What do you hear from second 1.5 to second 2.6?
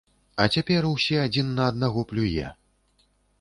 на аднаго плюе.